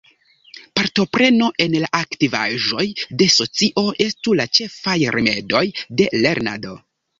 [0.77, 2.87] Partopreno en la aktivaĵoj
[3.21, 5.65] de socio estu la ĉefaj rimedoj
[6.01, 6.77] de lernado.